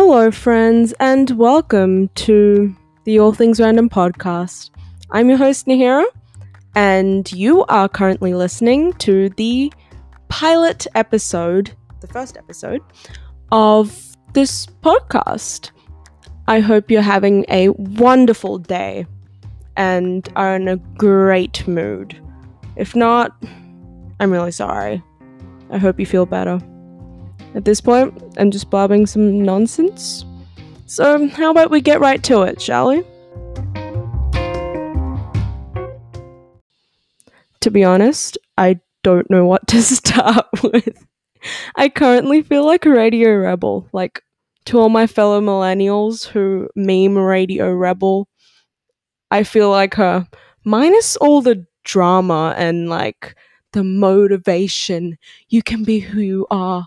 [0.00, 2.72] Hello, friends, and welcome to
[3.02, 4.70] the All Things Random podcast.
[5.10, 6.04] I'm your host, Nahira,
[6.76, 9.72] and you are currently listening to the
[10.28, 12.80] pilot episode, the first episode
[13.50, 15.72] of this podcast.
[16.46, 19.04] I hope you're having a wonderful day
[19.76, 22.16] and are in a great mood.
[22.76, 23.32] If not,
[24.20, 25.02] I'm really sorry.
[25.70, 26.60] I hope you feel better.
[27.54, 30.24] At this point, I'm just blabbing some nonsense.
[30.86, 33.02] So, how about we get right to it, shall we?
[37.60, 41.06] To be honest, I don't know what to start with.
[41.76, 43.88] I currently feel like a radio rebel.
[43.92, 44.22] Like,
[44.66, 48.28] to all my fellow millennials who meme radio rebel,
[49.30, 50.26] I feel like her,
[50.64, 53.34] minus all the drama and like
[53.72, 55.16] the motivation.
[55.48, 56.86] You can be who you are.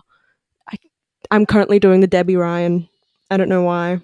[1.32, 2.90] I'm currently doing the Debby Ryan.
[3.30, 4.02] I don't know why.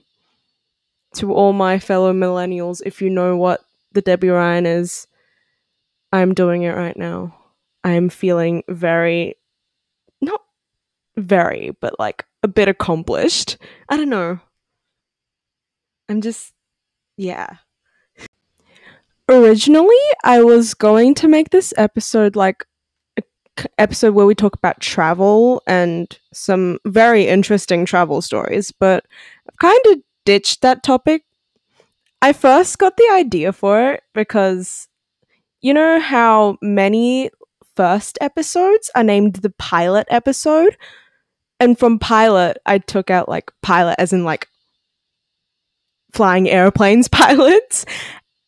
[1.17, 3.61] To all my fellow millennials, if you know what
[3.93, 5.07] the Debby Ryan is,
[6.11, 7.37] I'm doing it right now.
[7.85, 9.37] I'm feeling very,
[10.23, 10.41] not
[11.19, 13.59] very, but like a bit accomplished.
[13.91, 14.41] I don't know.
[16.09, 16.55] I'm just,
[17.19, 17.57] yeah.
[19.29, 22.65] Originally, I was going to make this episode like
[23.78, 29.05] episode where we talk about travel and some very interesting travel stories, but
[29.48, 31.25] I've kind of ditched that topic.
[32.20, 34.89] I first got the idea for it because
[35.61, 37.31] you know how many
[37.77, 40.77] first episodes are named the pilot episode?
[41.61, 44.48] And from pilot, I took out like pilot as in like
[46.12, 47.84] flying airplanes pilots.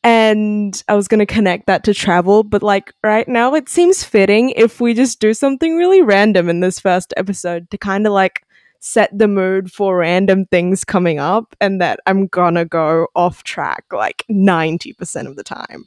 [0.03, 4.03] And I was going to connect that to travel, but like right now, it seems
[4.03, 8.15] fitting if we just do something really random in this first episode to kind of
[8.15, 8.43] like
[8.81, 13.85] set the mood for random things coming up and that I'm gonna go off track
[13.93, 15.85] like 90% of the time.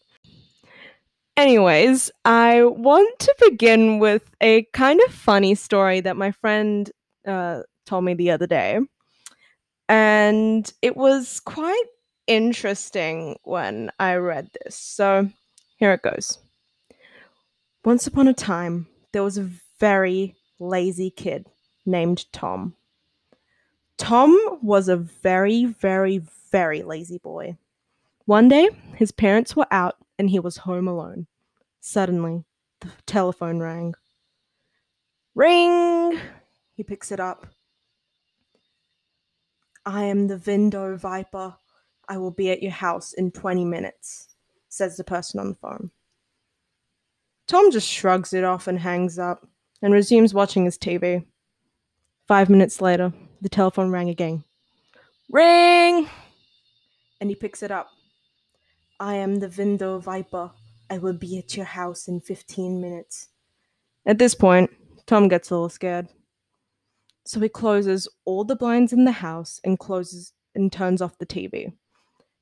[1.35, 6.91] Anyways, I want to begin with a kind of funny story that my friend
[7.28, 8.79] uh, told me the other day.
[9.90, 11.84] And it was quite
[12.28, 14.75] interesting when I read this.
[14.75, 15.29] So
[15.78, 16.38] here it goes.
[17.84, 21.47] Once upon a time, there was a very lazy kid
[21.85, 22.75] named Tom.
[23.97, 27.57] Tom was a very, very, very lazy boy.
[28.25, 31.28] One day, his parents were out and he was home alone.
[31.81, 32.45] Suddenly,
[32.79, 33.95] the telephone rang.
[35.35, 36.19] Ring!
[36.75, 37.47] He picks it up.
[39.85, 41.55] I am the Vindo Viper.
[42.08, 44.36] I will be at your house in 20 minutes,
[44.69, 45.91] says the person on the phone.
[47.47, 49.47] Tom just shrugs it off and hangs up
[49.81, 51.25] and resumes watching his TV.
[52.28, 54.44] Five minutes later, the telephone rang again.
[55.30, 56.08] Ring!
[57.19, 57.90] And he picks it up.
[59.00, 60.52] I am the Vindo Viper.
[60.90, 63.30] I will be at your house in 15 minutes.
[64.06, 64.70] At this point,
[65.06, 66.08] Tom gets a little scared.
[67.25, 71.25] So he closes all the blinds in the house and closes and turns off the
[71.25, 71.74] TV.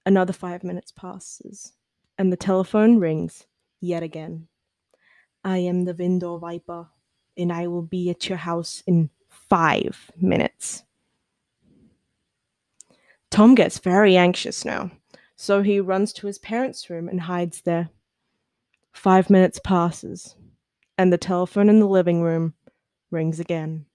[0.05, 1.73] Another five minutes passes,
[2.17, 3.45] and the telephone rings
[3.79, 4.47] yet again.
[5.43, 6.87] I am the Vindo Viper,
[7.37, 10.83] and I will be at your house in five minutes.
[13.29, 14.91] Tom gets very anxious now,
[15.35, 17.89] so he runs to his parents' room and hides there.
[18.91, 20.35] Five minutes passes,
[20.97, 22.55] and the telephone in the living room
[23.09, 23.85] rings again.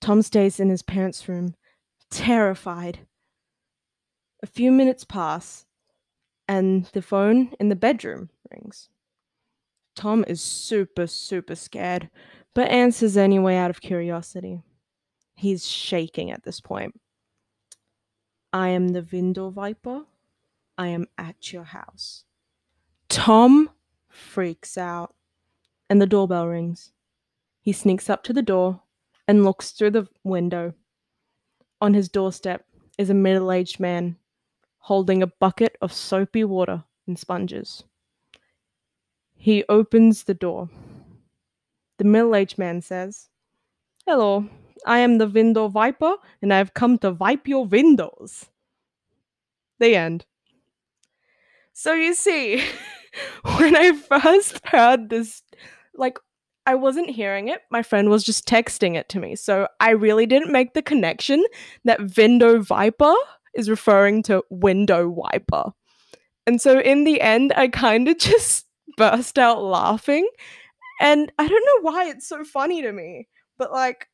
[0.00, 1.54] Tom stays in his parents' room,
[2.10, 3.00] terrified.
[4.42, 5.66] A few minutes pass,
[6.48, 8.88] and the phone in the bedroom rings.
[9.94, 12.10] Tom is super, super scared,
[12.52, 14.62] but answers anyway out of curiosity.
[15.36, 17.00] He's shaking at this point.
[18.52, 20.06] I am the Vindle Viper.
[20.76, 22.24] I am at your house.
[23.08, 23.70] Tom
[24.08, 25.14] freaks out,
[25.88, 26.92] and the doorbell rings.
[27.60, 28.82] He sneaks up to the door
[29.28, 30.74] and looks through the window.
[31.80, 32.66] On his doorstep
[32.98, 34.16] is a middle aged man
[34.82, 37.84] holding a bucket of soapy water and sponges.
[39.36, 40.68] He opens the door.
[41.98, 43.28] The middle aged man says,
[44.06, 44.48] Hello,
[44.84, 48.46] I am the window viper, and I have come to wipe your windows.
[49.78, 50.26] The end.
[51.72, 52.64] So you see,
[53.56, 55.42] when I first heard this,
[55.94, 56.18] like,
[56.66, 57.60] I wasn't hearing it.
[57.70, 59.36] My friend was just texting it to me.
[59.36, 61.44] So I really didn't make the connection
[61.84, 63.14] that Vindo Viper
[63.54, 65.72] is referring to window wiper.
[66.46, 68.66] And so in the end, I kind of just
[68.96, 70.28] burst out laughing.
[71.00, 73.28] And I don't know why it's so funny to me,
[73.58, 74.08] but like,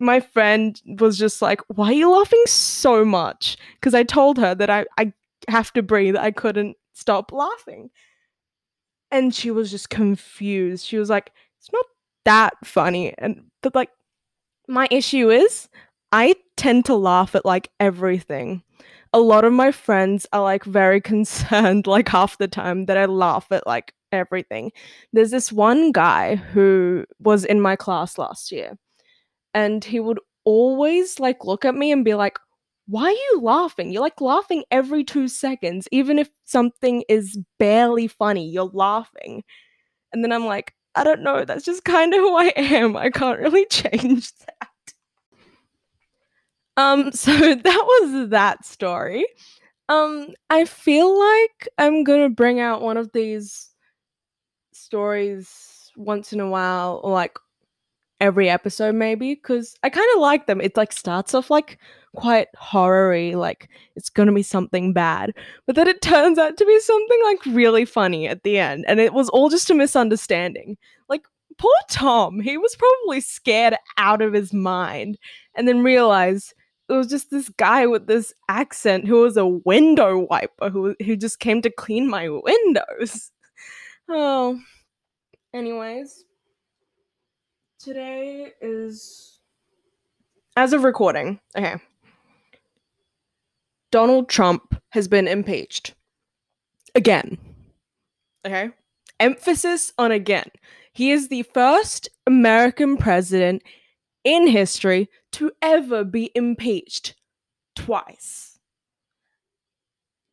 [0.00, 3.56] my friend was just like, Why are you laughing so much?
[3.74, 5.12] Because I told her that I, I
[5.48, 6.16] have to breathe.
[6.16, 7.90] I couldn't stop laughing.
[9.10, 10.86] And she was just confused.
[10.86, 11.86] She was like, It's not
[12.24, 13.14] that funny.
[13.18, 13.90] And but like
[14.68, 15.68] my issue is
[16.12, 18.64] I tend to laugh at like everything.
[19.14, 23.06] A lot of my friends are like very concerned like half the time that I
[23.06, 24.72] laugh at like everything.
[25.14, 28.78] There's this one guy who was in my class last year
[29.54, 32.38] and he would always like look at me and be like,
[32.86, 33.90] "Why are you laughing?
[33.92, 39.44] You're like laughing every 2 seconds even if something is barely funny, you're laughing."
[40.12, 42.96] And then I'm like, "I don't know, that's just kind of who I am.
[42.96, 44.67] I can't really change that."
[46.78, 49.26] Um so that was that story.
[49.90, 53.70] Um I feel like I'm to bring out one of these
[54.72, 57.36] stories once in a while or like
[58.20, 60.60] every episode maybe because I kind of like them.
[60.60, 61.78] It like starts off like
[62.16, 65.34] quite horror-y, like it's gonna be something bad,
[65.66, 69.00] but then it turns out to be something like really funny at the end, and
[69.00, 70.76] it was all just a misunderstanding.
[71.08, 71.22] Like
[71.58, 75.18] poor Tom, he was probably scared out of his mind,
[75.54, 76.54] and then realized
[76.88, 81.16] it was just this guy with this accent who was a window wiper who who
[81.16, 83.30] just came to clean my windows.
[84.10, 84.58] Oh.
[85.52, 86.24] Anyways,
[87.78, 89.38] today is
[90.56, 91.38] as of recording.
[91.54, 91.76] Okay.
[93.90, 95.94] Donald Trump has been impeached.
[96.94, 97.36] Again.
[98.46, 98.70] Okay?
[99.20, 100.50] Emphasis on again.
[100.92, 103.62] He is the first American president
[104.24, 107.14] in history to ever be impeached
[107.76, 108.58] twice.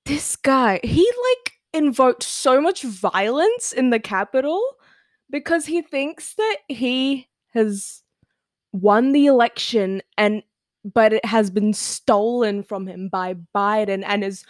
[0.06, 4.62] This guy, he like invoked so much violence in the Capitol
[5.30, 8.04] because he thinks that he has
[8.72, 10.44] won the election and
[10.94, 14.46] but it has been stolen from him by Biden and his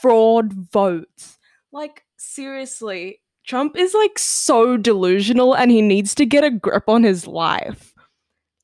[0.00, 1.38] fraud votes.
[1.72, 7.02] Like seriously, Trump is like so delusional and he needs to get a grip on
[7.02, 7.89] his life.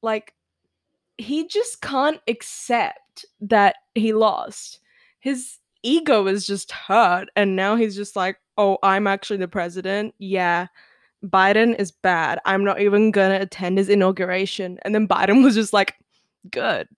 [0.02, 0.34] Like
[1.18, 4.80] he just can't accept that he lost.
[5.20, 10.14] His ego is just hurt and now he's just like, "Oh, I'm actually the president."
[10.18, 10.66] Yeah.
[11.24, 12.38] Biden is bad.
[12.44, 14.78] I'm not even going to attend his inauguration.
[14.82, 15.94] And then Biden was just like,
[16.50, 16.88] "Good."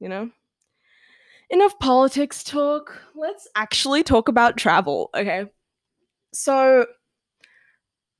[0.00, 0.30] You know?
[1.50, 3.00] Enough politics talk.
[3.14, 5.46] Let's actually talk about travel, okay?
[6.32, 6.86] So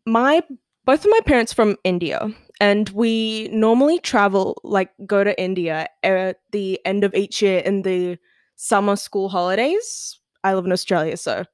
[0.06, 0.42] my
[0.86, 2.28] both of my parents from India
[2.60, 7.82] and we normally travel like go to India at the end of each year in
[7.82, 8.18] the
[8.54, 10.18] summer school holidays.
[10.42, 11.44] I live in Australia, so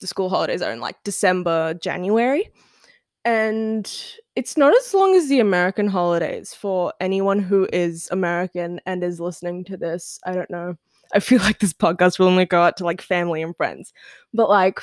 [0.00, 2.50] the school holidays are in like December, January.
[3.24, 3.90] And
[4.36, 9.20] it's not as long as the American holidays for anyone who is American and is
[9.20, 10.18] listening to this.
[10.24, 10.76] I don't know.
[11.14, 13.92] I feel like this podcast will only go out to like family and friends.
[14.34, 14.80] But like,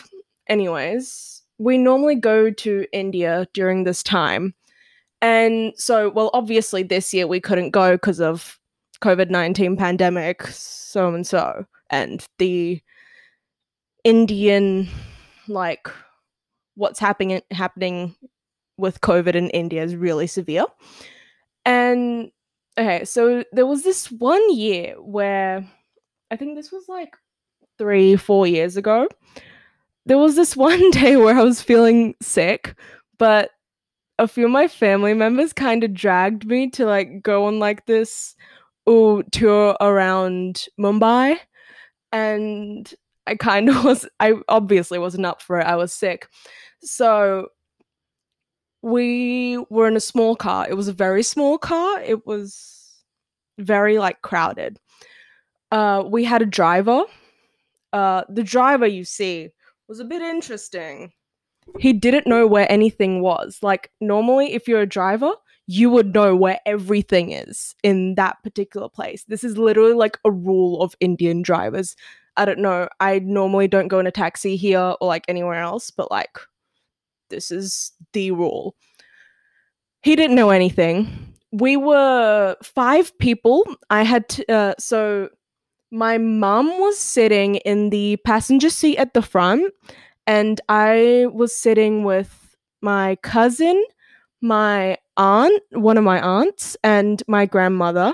[0.47, 4.53] anyways, we normally go to India during this time.
[5.21, 8.59] And so, well, obviously this year we couldn't go because of
[9.01, 12.81] COVID 19 pandemic, so and so, and the
[14.03, 14.87] Indian,
[15.47, 15.87] like,
[16.75, 18.15] what's happening happening
[18.77, 20.65] with COVID in India is really severe.
[21.65, 22.31] And
[22.77, 25.65] okay, so there was this one year where
[26.29, 27.15] I think this was like
[27.77, 29.07] three, four years ago.
[30.05, 32.75] There was this one day where I was feeling sick,
[33.17, 33.51] but
[34.17, 37.85] a few of my family members kind of dragged me to like go on like
[37.85, 38.35] this
[38.89, 41.37] ooh, tour around Mumbai.
[42.11, 42.93] And
[43.27, 45.67] I kind of was, I obviously wasn't up for it.
[45.67, 46.29] I was sick.
[46.81, 47.49] So
[48.81, 50.67] we were in a small car.
[50.69, 51.99] It was a very small car.
[52.01, 53.03] It was
[53.57, 54.79] very like crowded.
[55.71, 57.03] Uh, we had a driver.
[57.91, 59.49] Uh, the driver, you see,
[59.87, 61.11] was a bit interesting.
[61.79, 63.59] He didn't know where anything was.
[63.61, 65.31] Like, normally, if you're a driver,
[65.67, 69.23] you would know where everything is in that particular place.
[69.23, 71.95] This is literally like a rule of Indian drivers.
[72.37, 72.87] I don't know.
[72.99, 76.37] I normally don't go in a taxi here or like anywhere else, but like
[77.29, 78.75] this is the rule.
[80.03, 81.33] He didn't know anything.
[81.51, 83.63] We were five people.
[83.89, 85.29] I had to, uh, so
[85.95, 89.73] my mom was sitting in the passenger seat at the front,
[90.27, 93.83] and I was sitting with my cousin,
[94.41, 98.13] my aunt, one of my aunts, and my grandmother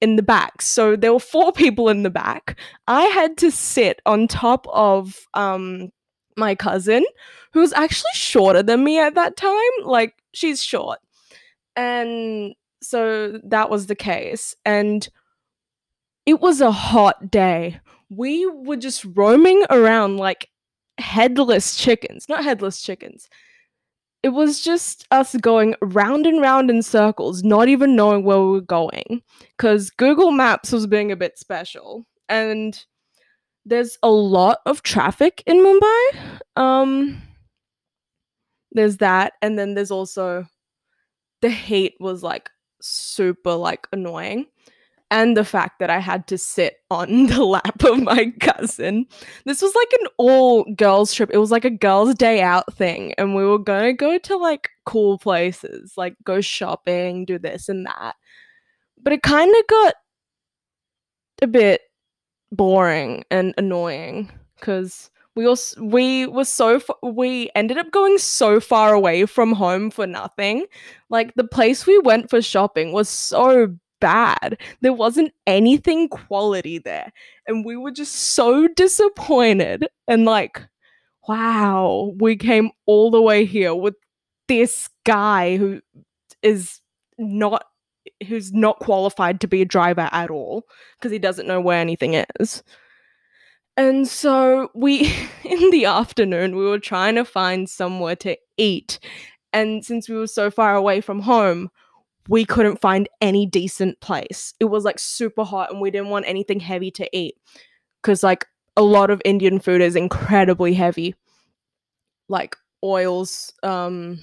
[0.00, 0.60] in the back.
[0.60, 2.58] So there were four people in the back.
[2.88, 5.90] I had to sit on top of um,
[6.36, 7.04] my cousin,
[7.52, 9.70] who was actually shorter than me at that time.
[9.84, 10.98] Like, she's short.
[11.76, 14.56] And so that was the case.
[14.64, 15.08] And
[16.26, 17.80] it was a hot day.
[18.10, 20.48] We were just roaming around like
[20.98, 23.28] headless chickens, not headless chickens.
[24.22, 28.52] It was just us going round and round in circles, not even knowing where we
[28.52, 29.22] were going,
[29.56, 32.06] because Google Maps was being a bit special.
[32.28, 32.84] And
[33.64, 36.40] there's a lot of traffic in Mumbai.
[36.56, 37.20] Um,
[38.70, 40.46] there's that, and then there's also
[41.40, 42.48] the heat was like
[42.80, 44.46] super like annoying
[45.12, 49.06] and the fact that I had to sit on the lap of my cousin.
[49.44, 51.30] This was like an all girls trip.
[51.32, 53.12] It was like a girls' day out thing.
[53.18, 57.86] And we were to go to like cool places, like go shopping, do this and
[57.86, 58.16] that.
[59.02, 59.94] But it kind of got
[61.42, 61.82] a bit
[62.50, 68.94] boring and annoying because we also we were so we ended up going so far
[68.94, 70.66] away from home for nothing
[71.08, 74.58] like the place we went for shopping was so bad.
[74.82, 77.12] There wasn't anything quality there.
[77.46, 80.60] And we were just so disappointed and like,
[81.28, 83.94] wow, we came all the way here with
[84.48, 85.80] this guy who
[86.42, 86.80] is
[87.16, 87.64] not
[88.26, 90.66] who's not qualified to be a driver at all
[90.98, 92.62] because he doesn't know where anything is.
[93.76, 95.12] And so we
[95.44, 98.98] in the afternoon we were trying to find somewhere to eat.
[99.52, 101.70] And since we were so far away from home,
[102.28, 104.54] we couldn't find any decent place.
[104.60, 107.36] It was like super hot and we didn't want anything heavy to eat
[108.00, 111.14] because like a lot of Indian food is incredibly heavy.
[112.28, 114.20] Like oils um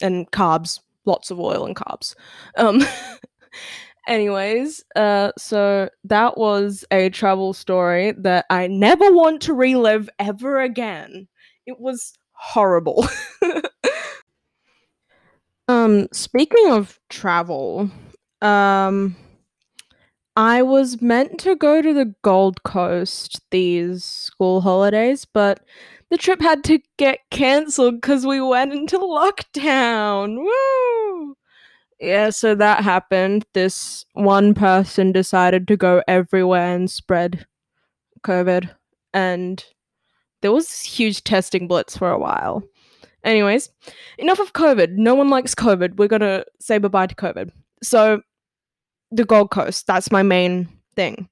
[0.00, 2.14] and carbs, lots of oil and carbs.
[2.56, 2.82] Um
[4.08, 10.60] anyways, uh so that was a travel story that I never want to relive ever
[10.60, 11.28] again.
[11.66, 13.06] It was horrible.
[15.72, 17.90] Um, speaking of travel,
[18.42, 19.16] um,
[20.36, 25.60] I was meant to go to the Gold Coast these school holidays, but
[26.10, 30.44] the trip had to get cancelled because we went into lockdown.
[30.44, 31.36] Woo!
[31.98, 33.46] Yeah, so that happened.
[33.54, 37.46] This one person decided to go everywhere and spread
[38.26, 38.68] COVID,
[39.14, 39.64] and
[40.42, 42.62] there was huge testing blitz for a while.
[43.24, 43.70] Anyways,
[44.18, 44.92] enough of COVID.
[44.92, 45.96] No one likes COVID.
[45.96, 47.50] We're going to say bye bye to COVID.
[47.82, 48.22] So,
[49.10, 51.28] the Gold Coast, that's my main thing.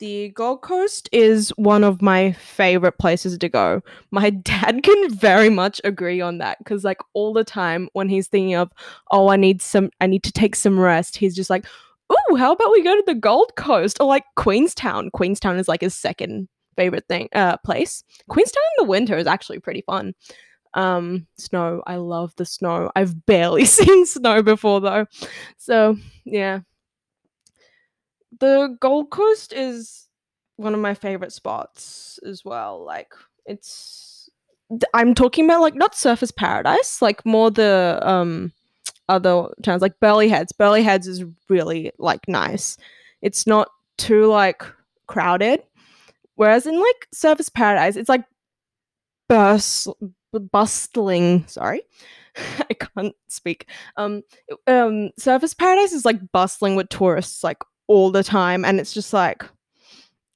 [0.00, 3.82] The Gold Coast is one of my favorite places to go.
[4.10, 8.28] My dad can very much agree on that because, like, all the time when he's
[8.28, 8.70] thinking of,
[9.10, 11.66] oh, I need some, I need to take some rest, he's just like,
[12.10, 15.10] oh, how about we go to the Gold Coast or like Queenstown?
[15.10, 18.04] Queenstown is like his second favorite thing, uh, place.
[18.28, 20.14] Queenstown in the winter is actually pretty fun.
[20.78, 21.82] Um, snow.
[21.88, 22.92] I love the snow.
[22.94, 25.06] I've barely seen snow before though.
[25.56, 26.60] So, yeah.
[28.38, 30.06] The Gold Coast is
[30.56, 32.84] one of my favorite spots as well.
[32.84, 33.12] Like,
[33.44, 34.30] it's
[34.94, 38.52] I'm talking about like not Surfers Paradise, like more the um
[39.08, 40.52] other towns like Burleigh Heads.
[40.52, 42.76] Burleigh Heads is really like nice.
[43.20, 44.62] It's not too like
[45.08, 45.60] crowded.
[46.36, 48.24] Whereas in like Surfers Paradise, it's like
[49.28, 49.88] burst
[50.52, 51.82] bustling sorry
[52.70, 54.22] i can't speak um
[54.66, 57.58] um surfers paradise is like bustling with tourists like
[57.88, 59.44] all the time and it's just like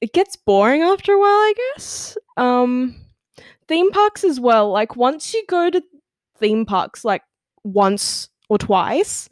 [0.01, 2.17] it gets boring after a while i guess?
[2.35, 2.95] Um
[3.67, 5.81] theme parks as well like once you go to
[6.37, 7.21] theme parks like
[7.63, 9.29] once or twice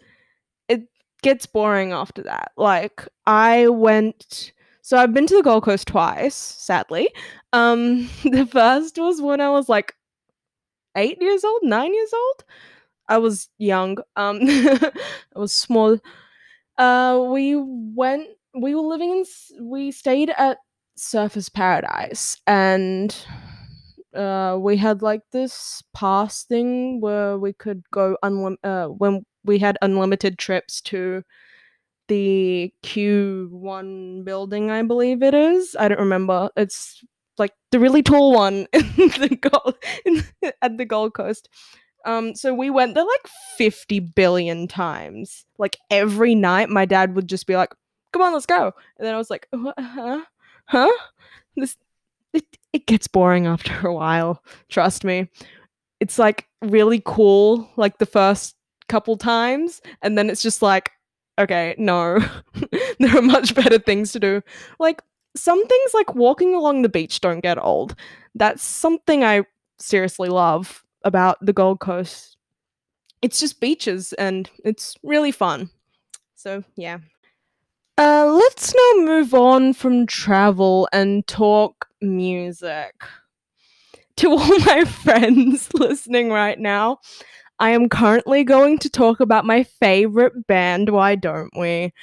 [0.70, 0.84] it
[1.22, 2.52] gets boring after that.
[2.56, 7.10] Like i went so i've been to the gold coast twice sadly.
[7.52, 9.96] Um the first was when i was like
[10.96, 12.44] eight years old, nine years old.
[13.10, 13.98] I was young.
[14.16, 14.92] Um, I
[15.36, 15.98] was small.
[16.78, 18.28] Uh, we went.
[18.60, 19.26] We were living in.
[19.68, 20.58] We stayed at
[20.98, 23.16] Surfers Paradise, and
[24.16, 29.60] uh, we had like this pass thing where we could go unlim- uh, when we
[29.60, 31.24] had unlimited trips to
[32.08, 35.76] the Q1 building, I believe it is.
[35.80, 36.50] I don't remember.
[36.58, 37.04] It's
[37.42, 40.24] like the really tall one the Gold in,
[40.62, 41.50] at the Gold Coast.
[42.06, 45.46] Um, so we went there like 50 billion times.
[45.58, 47.74] Like every night, my dad would just be like,
[48.14, 50.22] "Come on, let's go," and then I was like, "Huh,
[50.66, 50.92] huh?"
[51.56, 51.78] This
[52.32, 54.44] it, it gets boring after a while.
[54.70, 55.30] Trust me.
[56.00, 58.56] It's like really cool, like the first
[58.88, 60.92] couple times, and then it's just like,
[61.40, 62.20] okay, no,
[63.00, 64.42] there are much better things to do.
[64.80, 65.02] Like
[65.36, 67.96] some things like walking along the beach don't get old.
[68.36, 69.44] That's something I
[69.80, 72.38] seriously love about the Gold Coast.
[73.22, 75.70] it's just beaches and it's really fun.
[76.36, 76.98] So, yeah.
[77.98, 82.96] Uh, let's now move on from travel and talk music.
[84.18, 87.00] To all my friends listening right now,
[87.60, 91.94] I am currently going to talk about my favorite band, Why Don't We?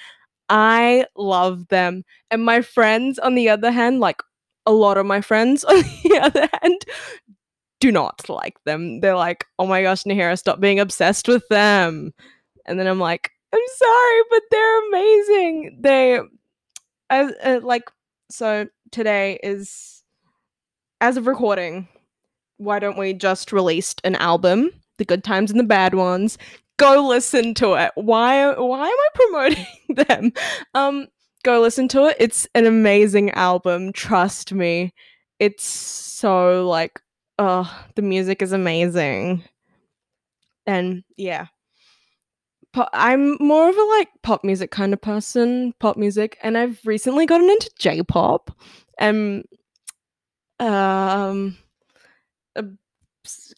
[0.49, 2.05] I love them.
[2.31, 4.23] And my friends, on the other hand, like
[4.67, 6.85] a lot of my friends, on the other hand,
[7.81, 9.01] do not like them.
[9.01, 12.13] They're like, oh my gosh, Nahira, stop being obsessed with them.
[12.67, 15.79] And then I'm like, I'm sorry, but they're amazing.
[15.81, 16.21] They,
[17.11, 17.91] as uh, like,
[18.31, 20.03] so today is,
[21.01, 21.89] as of recording,
[22.59, 26.37] why don't we just released an album, The Good Times and the Bad Ones?
[26.79, 27.93] Go listen to it.
[27.95, 28.55] Why?
[28.55, 29.67] Why am I promoting
[30.09, 30.33] them?
[30.75, 31.09] Um,
[31.45, 32.17] go listen to it.
[32.19, 33.93] It's an amazing album.
[33.93, 34.93] Trust me.
[35.39, 37.01] It's so like,
[37.39, 39.45] oh, the music is amazing.
[40.67, 41.47] And yeah,
[42.93, 47.27] I'm more of a like pop music kind of person, pop music, and I've recently
[47.27, 48.51] gotten into J-pop.
[48.99, 49.45] And
[50.61, 51.57] um,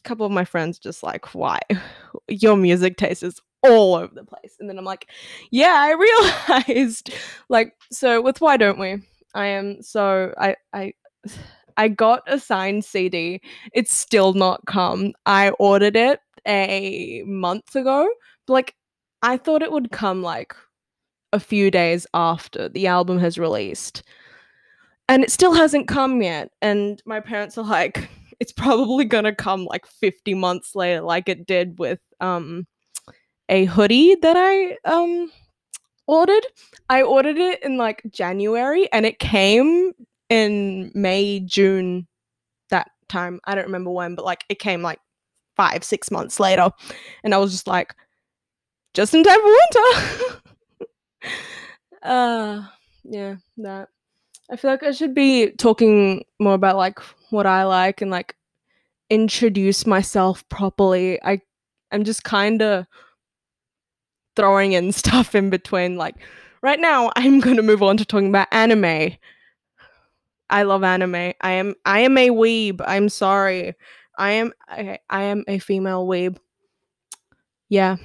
[0.03, 1.59] couple of my friends just like, why
[2.27, 5.07] your music taste is all over the place, and then I'm like,
[5.51, 7.13] yeah, I realized,
[7.49, 8.97] like, so with why don't we?
[9.33, 10.93] I am so I I.
[11.77, 13.41] I got a signed CD.
[13.73, 15.13] It's still not come.
[15.25, 18.09] I ordered it a month ago.
[18.47, 18.75] Like
[19.21, 20.53] I thought it would come like
[21.33, 24.03] a few days after the album has released.
[25.07, 26.51] And it still hasn't come yet.
[26.61, 28.09] And my parents are like,
[28.41, 32.65] it's probably gonna come like 50 months later, like it did with um
[33.49, 35.31] a hoodie that I um
[36.07, 36.45] ordered.
[36.89, 39.91] I ordered it in like January and it came
[40.29, 42.07] in May, June
[42.71, 43.39] that time.
[43.45, 44.99] I don't remember when, but like it came like
[45.55, 46.71] five, six months later.
[47.23, 47.93] And I was just like,
[48.95, 50.41] just in time for winter.
[52.01, 52.63] uh
[53.03, 53.89] yeah, that.
[54.49, 56.97] I feel like I should be talking more about like
[57.31, 58.35] what I like and like
[59.09, 61.21] introduce myself properly.
[61.23, 61.41] I
[61.91, 62.85] I'm just kind of
[64.35, 66.15] throwing in stuff in between like
[66.61, 69.13] right now I'm going to move on to talking about anime.
[70.49, 71.33] I love anime.
[71.41, 72.81] I am I am a weeb.
[72.85, 73.73] I'm sorry.
[74.17, 76.37] I am I, I am a female weeb.
[77.69, 77.97] Yeah.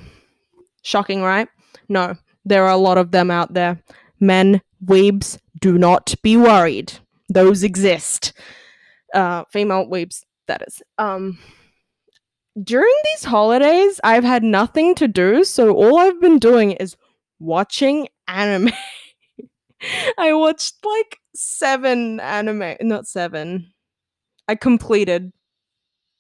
[0.83, 1.49] Shocking, right?
[1.89, 3.83] No, there are a lot of them out there.
[4.21, 6.93] Men, weebs, do not be worried.
[7.29, 8.33] Those exist.
[9.17, 10.83] Uh, female weebs, that is.
[10.99, 11.39] Um,
[12.63, 16.97] during these holidays, I've had nothing to do, so all I've been doing is
[17.39, 18.71] watching anime.
[20.19, 23.73] I watched like seven anime, not seven.
[24.49, 25.33] I completed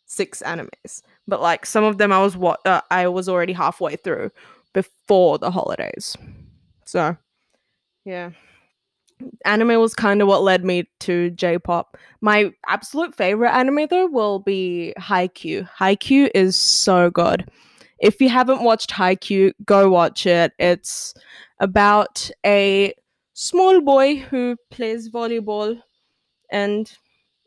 [0.06, 3.96] six animes, but like some of them I was what uh, I was already halfway
[3.96, 4.30] through
[4.72, 6.16] before the holidays.
[6.85, 7.16] So,
[8.04, 8.30] yeah.
[9.44, 11.96] Anime was kind of what led me to J-pop.
[12.20, 15.68] My absolute favorite anime though will be Haikyuu.
[15.79, 17.48] Haikyuu is so good.
[17.98, 20.52] If you haven't watched Haikyuu, go watch it.
[20.59, 21.14] It's
[21.61, 22.92] about a
[23.33, 25.81] small boy who plays volleyball
[26.50, 26.92] and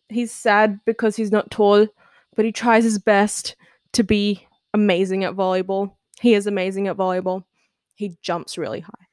[0.10, 1.88] he's sad because he's not tall,
[2.36, 3.56] but he tries his best
[3.94, 5.94] to be amazing at volleyball.
[6.20, 7.44] He is amazing at volleyball.
[7.96, 9.08] He jumps really high.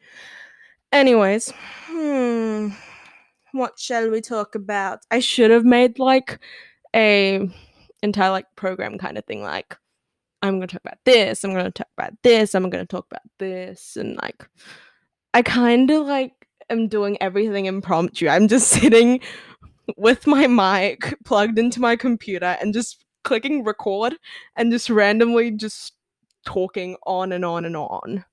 [0.93, 1.53] Anyways,
[1.87, 2.69] hmm,
[3.53, 5.01] what shall we talk about?
[5.11, 6.39] I should have made like
[6.95, 7.49] a
[8.03, 9.77] entire like program kind of thing like
[10.43, 12.87] I'm going to talk about this, I'm going to talk about this, I'm going to
[12.87, 14.49] talk about this and like
[15.35, 16.33] I kind of like
[16.71, 18.29] am doing everything impromptu.
[18.29, 19.21] I'm just sitting
[19.97, 24.17] with my mic plugged into my computer and just clicking record
[24.57, 25.95] and just randomly just
[26.45, 28.25] talking on and on and on.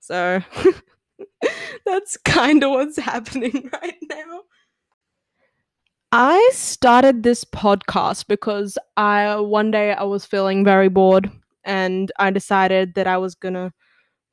[0.00, 0.42] So
[1.86, 4.40] that's kind of what's happening right now.
[6.12, 11.30] I started this podcast because I one day I was feeling very bored
[11.64, 13.72] and I decided that I was going to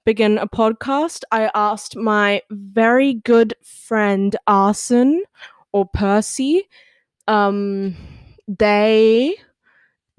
[0.06, 1.24] begin a podcast.
[1.32, 5.24] I asked my very good friend Arson
[5.72, 6.68] or Percy
[7.30, 7.96] um
[8.48, 9.36] they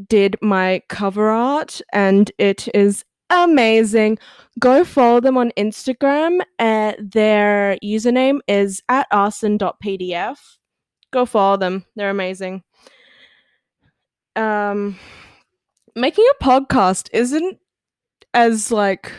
[0.08, 4.18] did my cover art and it is amazing.
[4.58, 6.40] Go follow them on Instagram.
[6.58, 10.36] Uh, their username is at arson.pdf.
[11.12, 11.84] Go follow them.
[11.96, 12.62] They're amazing.
[14.36, 14.98] Um,
[15.96, 17.58] making a podcast isn't
[18.34, 19.12] as like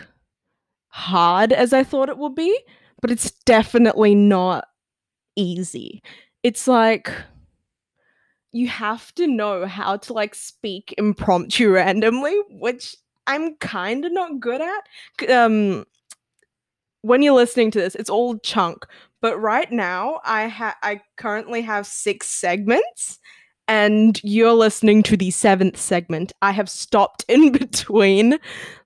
[0.87, 2.57] hard as I thought it would be,
[3.01, 4.65] but it's definitely not
[5.35, 6.01] easy.
[6.43, 7.11] It's like
[8.51, 12.95] you have to know how to like speak impromptu randomly, which
[13.31, 15.29] I'm kind of not good at.
[15.29, 15.85] Um,
[17.01, 18.85] when you're listening to this, it's all chunk.
[19.21, 23.19] But right now, I ha- I currently have six segments,
[23.69, 26.33] and you're listening to the seventh segment.
[26.41, 28.37] I have stopped in between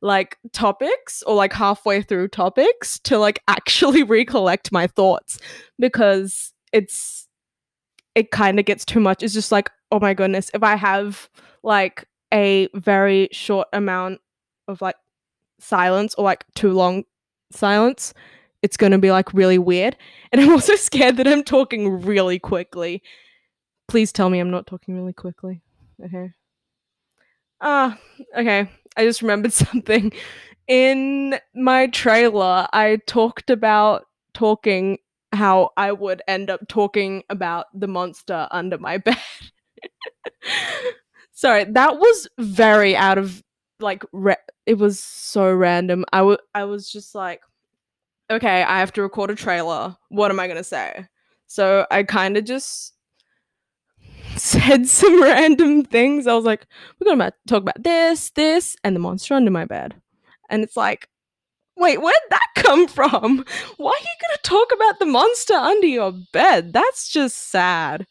[0.02, 5.40] like topics or like halfway through topics to like actually recollect my thoughts
[5.80, 7.28] because it's
[8.14, 9.24] it kind of gets too much.
[9.24, 11.30] It's just like, oh my goodness, if I have
[11.64, 14.20] like a very short amount
[14.68, 14.96] of like
[15.60, 17.04] silence or like too long
[17.52, 18.14] silence,
[18.62, 19.96] it's going to be like really weird.
[20.32, 23.02] And I'm also scared that I'm talking really quickly.
[23.88, 25.62] Please tell me I'm not talking really quickly.
[26.04, 26.34] Okay.
[27.62, 27.98] Ah,
[28.36, 28.70] okay.
[28.98, 30.12] I just remembered something.
[30.68, 34.98] In my trailer, I talked about talking
[35.32, 39.18] how I would end up talking about the monster under my bed.
[41.32, 43.44] Sorry, that was very out of
[43.86, 46.04] like re- it was so random.
[46.12, 47.42] I, w- I was just like
[48.30, 49.96] okay, I have to record a trailer.
[50.10, 51.08] What am I to say?
[51.48, 52.94] So I kind of just
[54.36, 56.28] said some random things.
[56.28, 56.66] I was like,
[57.00, 59.96] we're to talk about this, this, and the monster under my bed.
[60.50, 61.10] And it's like,
[61.78, 63.46] wait, where'd that come from?
[63.78, 66.74] Why are you to talk about the monster under your bed?
[66.74, 68.06] That's just sad.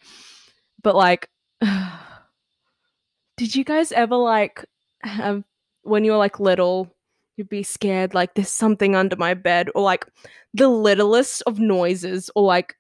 [0.83, 1.29] But like,
[3.37, 4.65] did you guys ever like
[5.03, 5.45] have,
[5.85, 6.95] when you were like little,
[7.37, 10.07] you'd be scared like there's something under my bed or like
[10.53, 12.77] the littlest of noises or like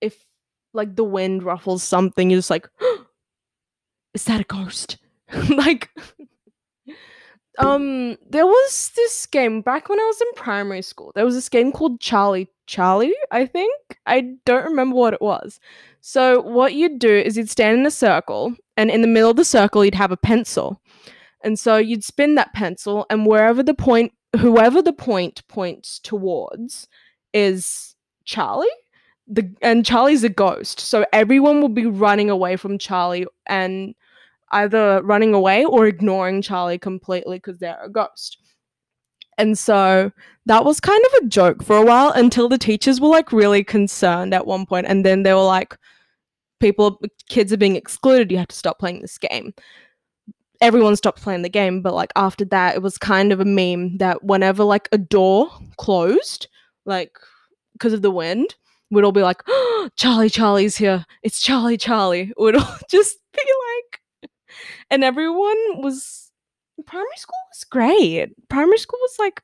[0.00, 0.24] if
[0.72, 2.68] like the wind ruffles something you're just like
[4.14, 4.98] is that a ghost?
[5.50, 5.90] Like
[7.58, 11.12] um there was this game back when i was in primary school.
[11.14, 13.74] There was this game called charlie charlie i think?
[14.06, 15.60] I don't remember what it was.
[16.00, 19.36] So what you'd do is you'd stand in a circle and in the middle of
[19.36, 20.80] the circle you'd have a pencil
[21.42, 26.88] and so you'd spin that pencil, and wherever the point, whoever the point points towards
[27.32, 28.66] is Charlie.
[29.26, 30.80] The, and Charlie's a ghost.
[30.80, 33.94] So everyone will be running away from Charlie and
[34.52, 38.38] either running away or ignoring Charlie completely because they're a ghost.
[39.36, 40.10] And so
[40.46, 43.62] that was kind of a joke for a while until the teachers were like really
[43.62, 45.76] concerned at one point and then they were like
[46.58, 49.52] people kids are being excluded you have to stop playing this game
[50.60, 53.96] everyone stopped playing the game but like after that it was kind of a meme
[53.98, 56.48] that whenever like a door closed
[56.84, 57.18] like
[57.74, 58.54] because of the wind
[58.90, 61.04] we'd all be like oh, charlie charlie's here.
[61.22, 62.32] It's charlie charlie.
[62.38, 64.30] We'd all just be like
[64.90, 66.30] and everyone was
[66.86, 68.48] primary school was great.
[68.48, 69.42] Primary school was like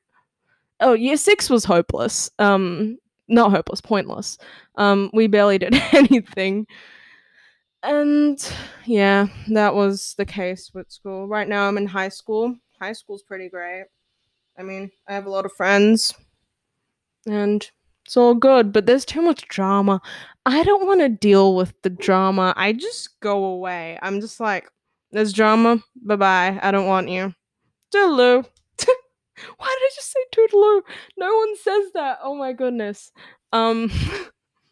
[0.81, 2.31] oh year six was hopeless.
[2.38, 2.98] Um
[3.29, 4.38] not hopeless pointless.
[4.77, 6.66] Um we barely did anything
[7.85, 8.53] and
[8.87, 11.29] yeah, that was the case with school.
[11.29, 12.57] Right now, I'm in high school.
[12.81, 13.85] High school's pretty great.
[14.59, 16.14] I mean, I have a lot of friends,
[17.27, 17.68] and
[18.05, 20.01] it's all good, but there's too much drama.
[20.47, 22.55] I don't want to deal with the drama.
[22.57, 23.99] I just go away.
[24.03, 24.68] I'm just like,
[25.12, 25.83] there's drama.
[26.05, 26.59] Bye bye.
[26.62, 27.35] I don't want you.
[27.94, 28.44] Toodaloo.
[29.59, 30.83] Why did I just say toodaloo?
[31.16, 32.18] No one says that.
[32.23, 33.12] Oh my goodness.
[33.53, 33.90] Um.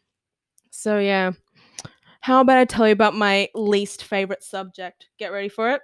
[0.70, 1.32] so yeah.
[2.22, 5.08] How about I tell you about my least favorite subject?
[5.18, 5.82] Get ready for it.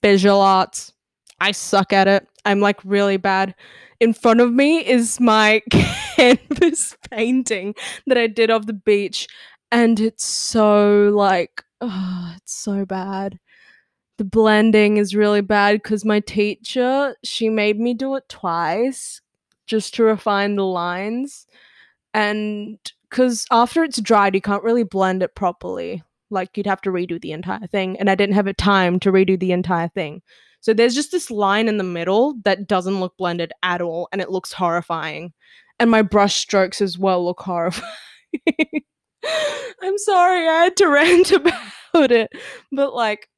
[0.00, 0.94] Visual arts.
[1.38, 2.26] I suck at it.
[2.46, 3.54] I'm like really bad.
[4.00, 7.74] In front of me is my canvas painting
[8.06, 9.28] that I did of the beach,
[9.70, 13.38] and it's so like, oh, it's so bad.
[14.16, 19.20] The blending is really bad because my teacher, she made me do it twice
[19.66, 21.46] just to refine the lines.
[22.14, 22.78] And
[23.10, 26.02] because after it's dried, you can't really blend it properly.
[26.30, 29.12] Like you'd have to redo the entire thing, and I didn't have a time to
[29.12, 30.22] redo the entire thing.
[30.60, 34.20] So there's just this line in the middle that doesn't look blended at all, and
[34.20, 35.32] it looks horrifying.
[35.78, 37.90] And my brush strokes as well look horrifying.
[39.82, 42.30] I'm sorry, I had to rant about it,
[42.70, 43.28] but like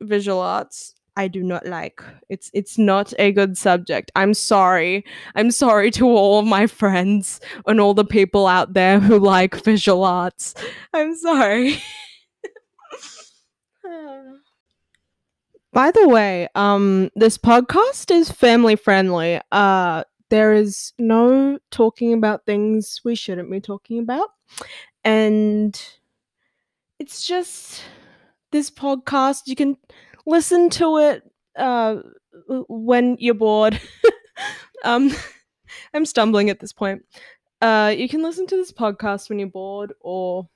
[0.00, 2.02] visual arts I do not like.
[2.28, 4.10] It's it's not a good subject.
[4.14, 5.04] I'm sorry.
[5.34, 10.04] I'm sorry to all my friends and all the people out there who like visual
[10.04, 10.54] arts.
[10.94, 11.82] I'm sorry.
[15.72, 19.40] By the way, um this podcast is family friendly.
[19.52, 24.28] Uh there is no talking about things we shouldn't be talking about.
[25.04, 25.80] And
[26.98, 27.82] it's just
[28.52, 29.76] this podcast you can
[30.26, 31.22] listen to it
[31.56, 31.96] uh,
[32.68, 33.80] when you're bored.
[34.84, 35.10] um,
[35.94, 37.04] I'm stumbling at this point.
[37.60, 40.48] Uh, you can listen to this podcast when you're bored or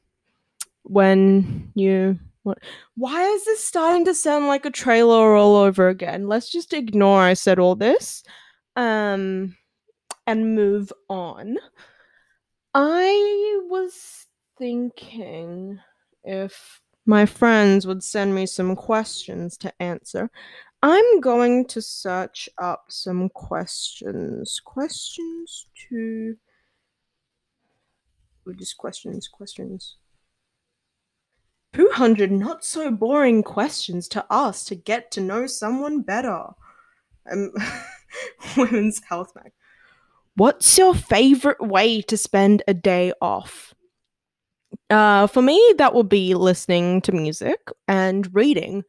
[0.83, 2.59] when you What?
[2.97, 6.29] Why is this starting to sound like a trailer all over again?
[6.29, 8.23] Let's just ignore I said all this,
[8.77, 9.57] um,
[10.27, 11.57] and move on.
[12.75, 14.27] I was
[14.59, 15.79] thinking
[16.23, 20.31] if my friends would send me some questions to answer.
[20.83, 24.61] I'm going to search up some questions.
[24.65, 26.37] Questions to.
[28.47, 29.97] Or just questions, questions.
[31.75, 36.49] 200 not so boring questions to ask to get to know someone better.
[37.31, 37.53] Um,
[38.57, 39.53] Women's Health Mag.
[40.37, 43.74] What's your favorite way to spend a day off?
[44.91, 48.85] Uh, for me, that would be listening to music and reading.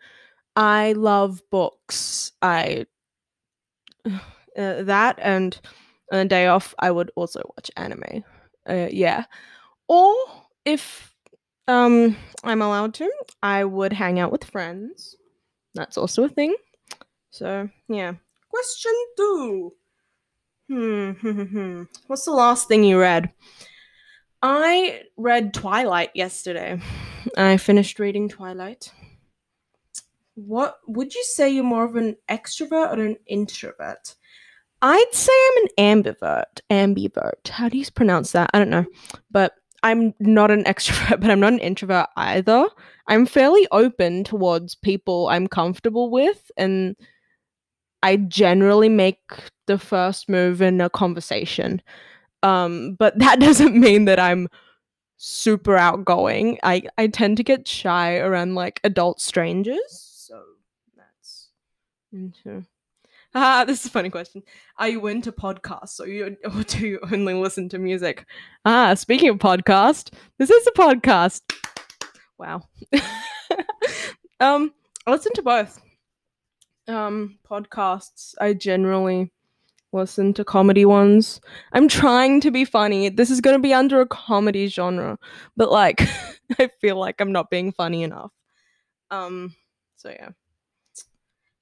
[0.56, 2.32] I love books.
[2.42, 2.86] I
[4.06, 5.60] uh, that and
[6.12, 8.24] on a day off, I would also watch anime.
[8.70, 9.26] Uh, yeah,
[9.88, 10.16] or
[10.66, 11.14] if
[11.68, 15.16] um I'm allowed to, I would hang out with friends.
[15.74, 16.56] That's also a thing.
[17.32, 18.14] So yeah.
[18.50, 19.74] Question two.
[20.70, 21.84] Hmm, hmm, hmm, hmm.
[22.08, 23.32] What's the last thing you read?
[24.42, 26.80] I read Twilight yesterday.
[27.38, 28.92] I finished reading Twilight.
[30.36, 34.16] What would you say you're more of an extrovert or an introvert?
[34.82, 36.62] I'd say I'm an ambivert.
[36.70, 37.48] Ambivert.
[37.48, 38.50] How do you pronounce that?
[38.54, 38.86] I don't know.
[39.32, 42.68] But I'm not an extrovert, but I'm not an introvert either.
[43.08, 46.96] I'm fairly open towards people I'm comfortable with and
[48.04, 49.20] I generally make
[49.66, 51.82] the first move in a conversation.
[52.44, 54.48] Um, but that doesn't mean that I'm
[55.18, 56.60] super outgoing.
[56.64, 59.80] I, I tend to get shy around like adult strangers.
[59.90, 60.42] So
[60.96, 61.50] that's
[62.12, 62.66] into.
[63.38, 64.44] Ah, this is a funny question.
[64.78, 68.26] Are you into podcasts or, you, or do you only listen to music?
[68.64, 71.42] Ah, speaking of podcast, this is a podcast.
[72.38, 72.62] Wow.
[74.40, 74.74] um,
[75.06, 75.82] I listen to both.
[76.88, 78.36] Um, podcasts.
[78.40, 79.34] I generally
[79.96, 81.42] listen to comedy ones.
[81.74, 83.10] I'm trying to be funny.
[83.10, 85.18] This is going to be under a comedy genre,
[85.58, 86.02] but like
[86.60, 88.32] I feel like I'm not being funny enough.
[89.10, 89.56] Um
[89.96, 90.30] so yeah.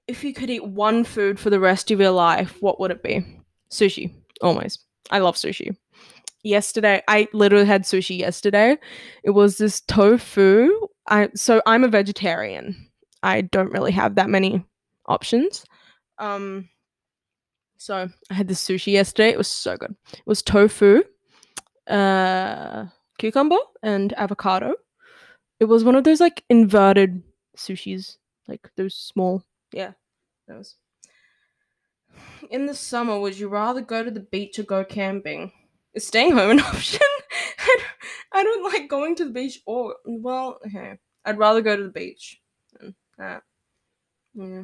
[0.08, 3.04] If you could eat one food for the rest of your life, what would it
[3.04, 3.26] be?
[3.72, 4.12] Sushi.
[4.41, 4.80] Always.
[5.12, 5.76] I love sushi.
[6.43, 8.78] Yesterday, I literally had sushi yesterday.
[9.24, 10.69] It was this tofu.
[11.08, 12.89] I so I'm a vegetarian.
[13.22, 14.65] I don't really have that many
[15.06, 15.63] options.
[16.17, 16.69] Um
[17.84, 19.30] so I had this sushi yesterday.
[19.30, 19.93] It was so good.
[20.13, 21.04] It was tofu,
[21.89, 22.86] uh,
[23.17, 24.76] cucumber, and avocado.
[25.60, 27.22] It was one of those like inverted
[27.58, 28.17] sushis,
[28.48, 29.43] like those small.
[29.74, 29.91] Yeah,
[30.48, 30.78] those.
[32.50, 35.52] In the summer, would you rather go to the beach or go camping?
[35.93, 37.02] Is staying home an option?
[37.60, 41.00] I, don't, I don't like going to the beach or well, okay.
[41.26, 42.39] I'd rather go to the beach
[42.80, 43.43] than that.
[44.36, 44.63] Yeah.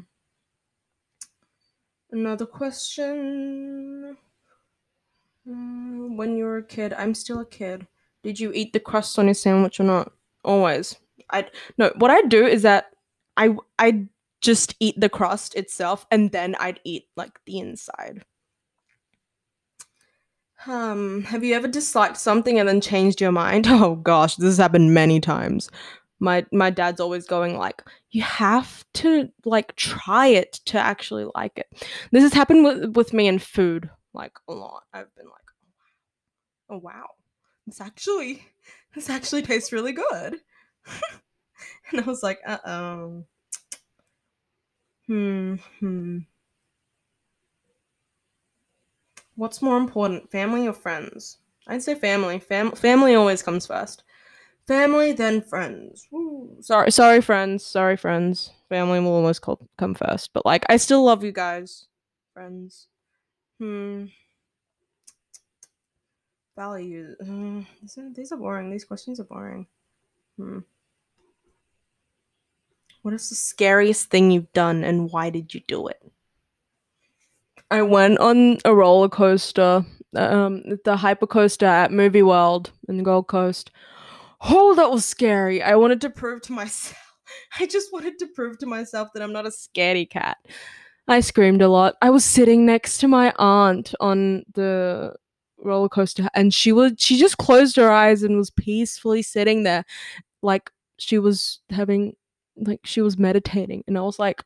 [2.11, 4.17] Another question.
[5.47, 7.87] Mm, when you were a kid, I'm still a kid.
[8.23, 10.11] Did you eat the crust on your sandwich or not?
[10.43, 10.97] Always.
[11.31, 11.91] I no.
[11.97, 12.91] What I do is that
[13.37, 14.07] I I
[14.41, 18.25] just eat the crust itself, and then I'd eat like the inside.
[20.67, 23.65] Um, have you ever disliked something and then changed your mind?
[23.69, 25.69] Oh gosh, this has happened many times
[26.19, 31.57] my my dad's always going like you have to like try it to actually like
[31.57, 31.67] it.
[32.11, 34.83] This has happened with, with me in food like a lot.
[34.93, 35.35] I've been like
[36.69, 37.05] oh wow.
[37.65, 38.45] This actually
[38.95, 40.37] this actually tastes really good.
[41.91, 43.25] And i was like uh-oh.
[45.07, 46.19] Hmm hmm.
[49.35, 51.37] What's more important family or friends?
[51.67, 52.39] I'd say family.
[52.39, 54.03] Fam- family always comes first
[54.69, 56.07] Family, then friends.
[56.11, 56.55] Woo.
[56.61, 57.65] Sorry, sorry, friends.
[57.65, 58.51] Sorry, friends.
[58.69, 61.87] Family will almost call, come first, but like, I still love you guys,
[62.35, 62.85] friends.
[63.57, 64.05] Hmm.
[66.55, 67.15] Values.
[67.19, 67.63] Uh,
[68.13, 68.69] these are boring.
[68.69, 69.65] These questions are boring.
[70.37, 70.59] Hmm.
[73.01, 76.11] What is the scariest thing you've done, and why did you do it?
[77.71, 79.83] I went on a roller coaster,
[80.15, 83.71] um, the hyper coaster at Movie World in the Gold Coast
[84.41, 85.61] Oh, that was scary.
[85.61, 86.97] I wanted to prove to myself.
[87.59, 90.37] I just wanted to prove to myself that I'm not a scaredy cat.
[91.07, 91.95] I screamed a lot.
[92.01, 95.15] I was sitting next to my aunt on the
[95.57, 99.83] roller coaster and she was she just closed her eyes and was peacefully sitting there
[100.41, 102.15] like she was having
[102.55, 104.41] like she was meditating and I was like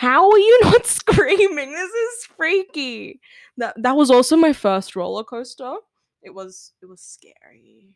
[0.00, 1.72] how are you not screaming?
[1.72, 3.20] This is freaky.
[3.58, 5.74] That that was also my first roller coaster.
[6.22, 7.88] It was it was scary.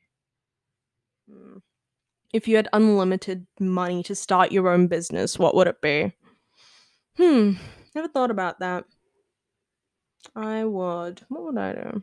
[1.31, 1.59] Hmm.
[2.33, 6.13] If you had unlimited money to start your own business, what would it be?
[7.17, 7.53] Hmm,
[7.95, 8.85] never thought about that.
[10.35, 11.23] I would.
[11.29, 12.03] What would I do?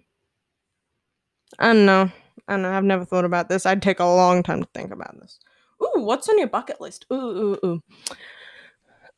[1.59, 2.11] I don't know.
[2.47, 2.71] I don't know.
[2.71, 3.65] I've never thought about this.
[3.65, 5.39] I'd take a long time to think about this.
[5.83, 7.05] Ooh, what's on your bucket list?
[7.11, 7.81] Ooh, ooh, ooh.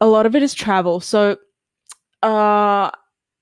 [0.02, 1.00] A lot of it is travel.
[1.00, 1.38] So,
[2.24, 2.89] uh,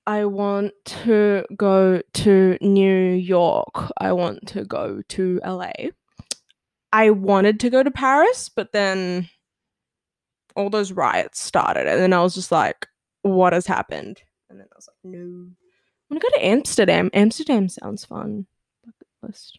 [0.06, 3.92] I want to go to New York.
[3.98, 5.72] I want to go to LA.
[6.92, 9.28] I wanted to go to Paris, but then
[10.56, 12.86] all those riots started, and then I was just like,
[13.22, 17.10] "What has happened?" And then I was like, "No." I'm gonna go to Amsterdam.
[17.14, 18.46] Amsterdam sounds fun.
[19.22, 19.58] List.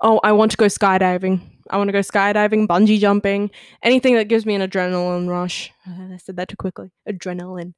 [0.00, 1.40] Oh, I want to go skydiving.
[1.70, 3.50] I want to go skydiving, bungee jumping,
[3.82, 5.70] anything that gives me an adrenaline rush.
[5.86, 6.90] I said that too quickly.
[7.08, 7.74] Adrenaline.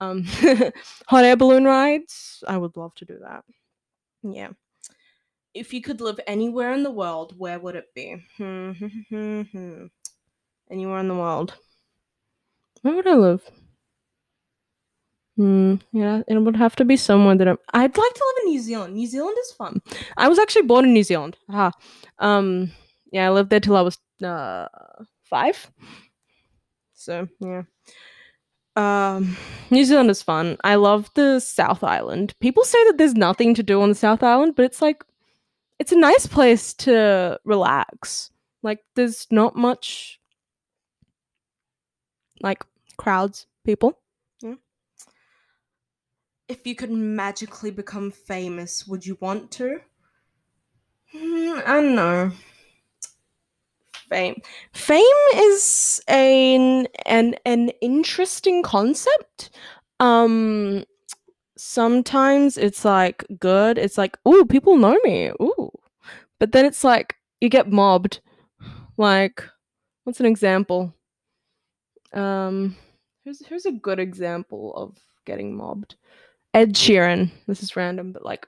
[0.00, 0.24] Um,
[1.06, 2.42] hot air balloon rides.
[2.46, 3.44] I would love to do that.
[4.22, 4.50] Yeah.
[5.56, 8.22] If you could live anywhere in the world, where would it be?
[10.70, 11.54] anywhere in the world.
[12.82, 13.42] Where would I live?
[15.36, 15.76] Hmm.
[15.92, 17.58] Yeah, it would have to be somewhere that I'm.
[17.72, 18.94] I'd like to live in New Zealand.
[18.94, 19.80] New Zealand is fun.
[20.16, 21.36] I was actually born in New Zealand.
[21.48, 21.72] Aha.
[22.18, 22.72] Um.
[23.10, 24.68] Yeah, I lived there till I was uh
[25.24, 25.70] five.
[26.94, 27.62] So yeah.
[28.76, 29.38] Um,
[29.70, 30.58] New Zealand is fun.
[30.62, 32.34] I love the South Island.
[32.40, 35.02] People say that there's nothing to do on the South Island, but it's like
[35.78, 38.30] it's a nice place to relax.
[38.62, 40.20] Like there's not much
[42.40, 42.64] like
[42.96, 43.98] crowds, people.
[44.40, 44.54] Yeah.
[46.48, 49.80] If you could magically become famous, would you want to?
[51.12, 52.32] Hmm, I don't know
[54.08, 54.40] fame.
[54.72, 55.02] Fame
[55.34, 59.50] is an an an interesting concept.
[60.00, 60.84] Um
[61.56, 63.78] sometimes it's like good.
[63.78, 65.30] It's like, ooh, people know me.
[65.40, 65.65] Ooh.
[66.38, 68.20] But then it's like you get mobbed.
[68.96, 69.44] Like
[70.04, 70.94] what's an example?
[72.12, 72.76] Um
[73.24, 75.96] who's who's a good example of getting mobbed?
[76.54, 77.30] Ed Sheeran.
[77.46, 78.46] This is random, but like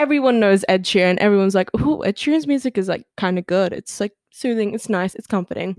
[0.00, 1.18] everyone knows Ed Sheeran.
[1.18, 3.72] Everyone's like, "Oh, Ed Sheeran's music is like kind of good.
[3.72, 4.74] It's like soothing.
[4.74, 5.14] It's nice.
[5.14, 5.76] It's comforting."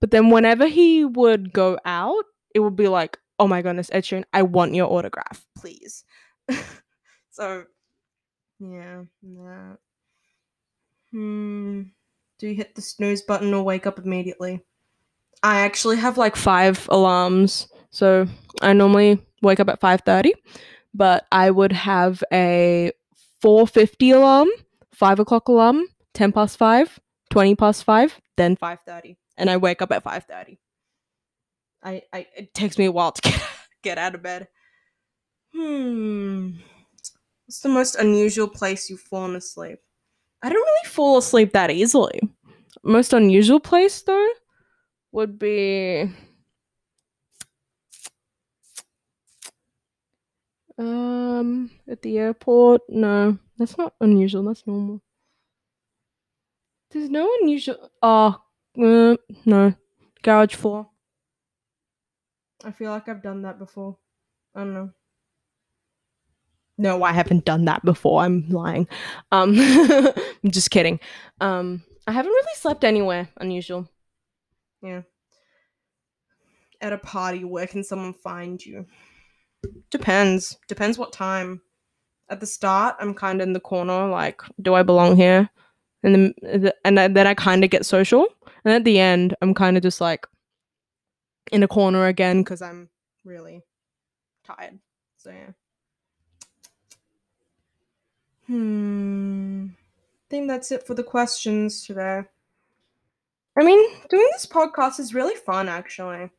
[0.00, 4.04] But then whenever he would go out, it would be like, "Oh my goodness, Ed
[4.04, 6.04] Sheeran, I want your autograph, please."
[7.30, 7.64] so,
[8.60, 9.74] yeah, yeah.
[11.12, 11.82] Hmm.
[12.38, 14.60] Do you hit the snooze button or wake up immediately?
[15.42, 18.26] I actually have like five alarms, so
[18.60, 20.34] I normally wake up at five thirty.
[20.92, 22.92] But I would have a
[23.42, 24.48] 4.50 alarm,
[24.92, 26.98] 5 o'clock alarm, 10 past 5,
[27.30, 29.16] 20 past 5, then 5.30.
[29.36, 30.56] And I wake up at 5.30.
[31.82, 33.42] I, I it takes me a while to get,
[33.82, 34.48] get out of bed.
[35.54, 36.52] Hmm.
[37.46, 39.78] What's the most unusual place you've fallen asleep?
[40.46, 42.20] I don't really fall asleep that easily.
[42.84, 44.28] Most unusual place though
[45.10, 46.08] would be
[50.78, 52.82] Um, at the airport?
[52.88, 54.44] No, that's not unusual.
[54.44, 55.02] That's normal.
[56.90, 57.90] There's no unusual.
[58.00, 58.40] Oh,
[58.78, 59.74] uh, no.
[60.22, 60.88] Garage floor.
[62.64, 63.96] I feel like I've done that before.
[64.54, 64.90] I don't know.
[66.78, 68.22] No, I haven't done that before.
[68.22, 68.86] I'm lying.
[69.32, 71.00] Um, I'm just kidding.
[71.40, 73.88] Um, I haven't really slept anywhere unusual.
[74.82, 75.02] Yeah.
[76.80, 78.86] At a party, where can someone find you?
[79.90, 80.58] Depends.
[80.68, 81.62] Depends what time.
[82.28, 85.48] At the start, I'm kind of in the corner, like, do I belong here?
[86.02, 88.26] And then, and then I kind of get social.
[88.64, 90.26] And at the end, I'm kind of just like
[91.52, 92.90] in a corner again because I'm
[93.24, 93.62] really
[94.44, 94.78] tired.
[95.16, 95.52] So yeah.
[98.46, 99.66] Hmm.
[99.68, 102.22] I think that's it for the questions today.
[103.58, 106.30] I mean, doing this podcast is really fun, actually.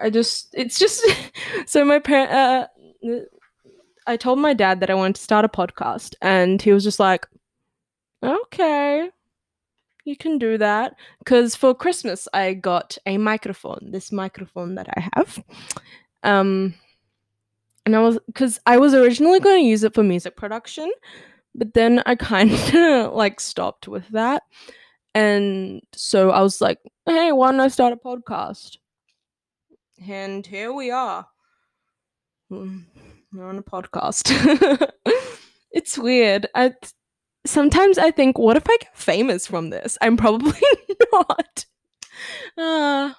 [0.00, 1.04] I just it's just
[1.66, 2.66] so my parent uh,
[4.06, 7.00] I told my dad that I wanted to start a podcast and he was just
[7.00, 7.26] like
[8.22, 9.10] okay
[10.04, 10.94] you can do that
[11.24, 15.44] cuz for Christmas I got a microphone this microphone that I have
[16.22, 16.74] um
[17.84, 20.90] and I was cuz I was originally going to use it for music production
[21.54, 24.42] but then I kind of like stopped with that
[25.14, 28.76] and so I was like hey why don't I start a podcast
[30.08, 31.26] and here we are.
[32.48, 32.80] Hmm,
[33.32, 34.90] we're on a podcast.
[35.70, 36.48] it's weird.
[36.54, 36.74] I
[37.46, 39.98] sometimes I think, what if I get famous from this?
[40.00, 40.60] I'm probably
[41.12, 41.66] not.
[42.58, 43.12] Uh,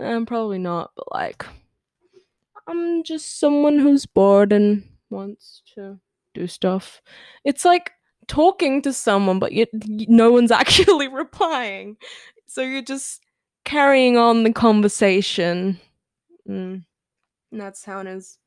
[0.00, 1.46] I'm probably not, but like,
[2.70, 5.98] I'm just someone who's bored and wants to
[6.34, 7.02] do stuff.
[7.44, 7.90] It's like
[8.28, 11.96] talking to someone, but you, no one's actually replying.
[12.46, 13.22] So you're just
[13.64, 15.80] carrying on the conversation.
[16.48, 16.84] Mm,
[17.50, 18.38] that's how it is.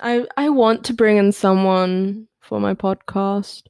[0.00, 3.64] I I want to bring in someone for my podcast,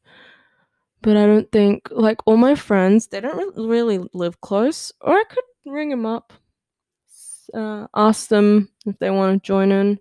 [1.03, 4.93] but I don't think like all my friends they don't re- really live close.
[5.01, 6.33] Or I could ring them up,
[7.55, 9.99] uh, ask them if they want to join in.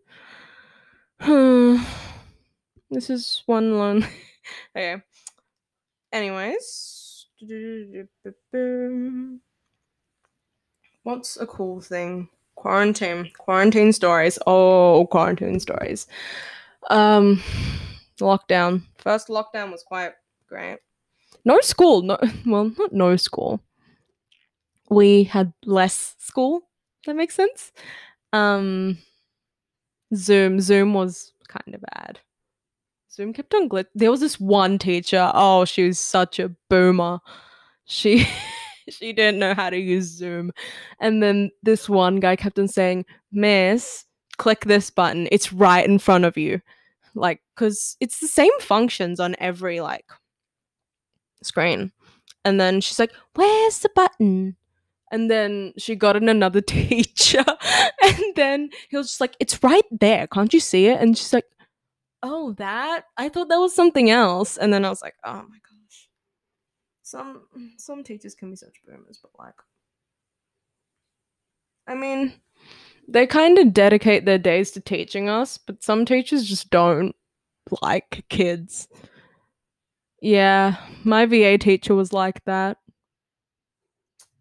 [2.89, 4.05] this is one long.
[4.75, 5.01] okay.
[6.11, 7.27] Anyways,
[11.03, 12.29] what's a cool thing?
[12.55, 13.31] Quarantine.
[13.37, 14.39] Quarantine stories.
[14.45, 16.07] Oh, quarantine stories.
[16.89, 17.41] Um,
[18.19, 18.83] lockdown.
[18.97, 20.13] First lockdown was quite
[20.47, 20.79] great.
[21.45, 22.01] No school.
[22.01, 23.61] No, well, not no school.
[24.89, 26.68] We had less school.
[27.05, 27.71] That makes sense.
[28.33, 28.97] Um,
[30.15, 30.59] Zoom.
[30.59, 32.19] Zoom was kind of bad.
[33.11, 33.87] Zoom kept on glitch.
[33.95, 35.31] There was this one teacher.
[35.33, 37.19] Oh, she was such a boomer.
[37.85, 38.27] She
[38.89, 40.51] she didn't know how to use Zoom.
[40.99, 44.05] And then this one guy kept on saying, Miss,
[44.37, 45.27] click this button.
[45.31, 46.61] It's right in front of you.
[47.15, 50.05] Like, because it's the same functions on every like
[51.43, 51.91] screen.
[52.45, 54.55] And then she's like, Where's the button?
[55.11, 57.43] And then she got in another teacher.
[58.03, 60.27] and then he was just like, It's right there.
[60.27, 60.99] Can't you see it?
[61.01, 61.45] And she's like,
[62.21, 63.05] Oh, that?
[63.17, 64.57] I thought that was something else.
[64.57, 66.09] And then I was like, Oh my gosh.
[67.01, 67.43] Some
[67.77, 69.55] some teachers can be such boomers, but like
[71.87, 72.33] I mean,
[73.07, 77.15] they kind of dedicate their days to teaching us, but some teachers just don't
[77.81, 78.87] like kids.
[80.21, 82.77] Yeah, my VA teacher was like that.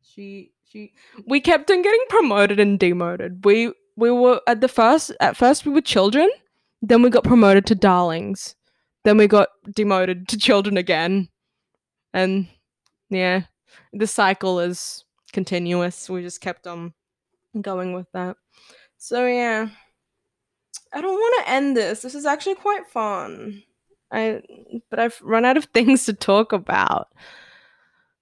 [0.02, 0.92] She she
[1.26, 3.44] we kept on getting promoted and demoted.
[3.44, 6.30] We we were at the first at first we were children,
[6.82, 8.54] then we got promoted to darlings.
[9.04, 11.28] Then we got demoted to children again.
[12.12, 12.48] And
[13.10, 13.42] yeah,
[13.92, 16.10] the cycle is continuous.
[16.10, 16.92] We just kept on
[17.60, 18.36] going with that.
[18.98, 19.68] So yeah.
[20.92, 22.00] I don't want to end this.
[22.00, 23.62] This is actually quite fun.
[24.10, 24.42] I
[24.90, 27.08] but I've run out of things to talk about.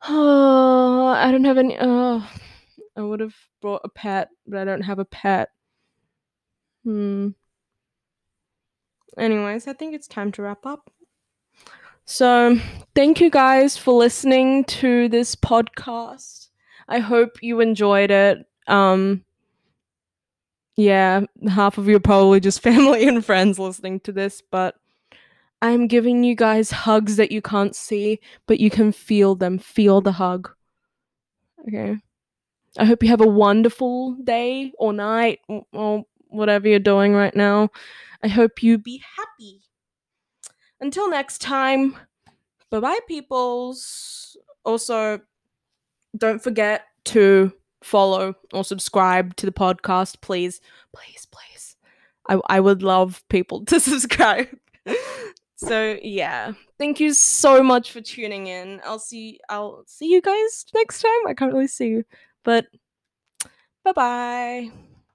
[0.09, 2.29] Oh, I don't have any oh
[2.97, 5.51] I would have brought a pet, but I don't have a pet.
[6.85, 7.31] Hmm.
[9.19, 10.91] Anyways, I think it's time to wrap up.
[12.05, 12.59] So,
[12.95, 16.49] thank you guys for listening to this podcast.
[16.89, 18.47] I hope you enjoyed it.
[18.67, 19.25] Um
[20.77, 24.77] yeah, half of you are probably just family and friends listening to this, but
[25.67, 29.59] I'm giving you guys hugs that you can't see, but you can feel them.
[29.59, 30.51] Feel the hug.
[31.67, 31.97] Okay.
[32.79, 35.41] I hope you have a wonderful day or night
[35.73, 37.71] or whatever you're doing right now.
[38.23, 39.62] I hope you be happy.
[40.81, 41.97] Until next time,
[42.71, 44.37] bye bye, peoples.
[44.64, 45.21] Also,
[46.17, 47.53] don't forget to
[47.83, 50.61] follow or subscribe to the podcast, please.
[50.95, 51.77] Please, please.
[52.29, 54.49] I, I would love people to subscribe.
[55.57, 56.53] So yeah.
[56.79, 58.81] Thank you so much for tuning in.
[58.85, 61.27] I'll see I'll see you guys next time.
[61.27, 62.05] I can't really see you.
[62.45, 62.67] But
[63.85, 64.86] bye bye.